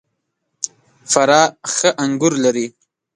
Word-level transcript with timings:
فراه 1.11 1.45
ښه 1.73 1.89
انګور 2.03 2.33
لري. 2.43 2.67